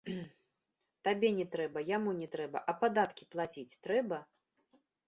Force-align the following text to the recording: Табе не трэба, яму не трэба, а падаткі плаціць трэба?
Табе 1.09 1.29
не 1.41 1.45
трэба, 1.57 1.85
яму 1.97 2.17
не 2.23 2.27
трэба, 2.37 2.57
а 2.69 2.79
падаткі 2.81 3.23
плаціць 3.37 3.79
трэба? 3.87 4.17